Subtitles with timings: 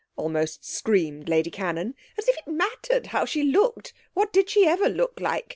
[0.15, 1.93] almost screamed Lady Cannon.
[2.17, 3.93] 'As if it mattered how she looked!
[4.15, 5.49] What did she ever look like?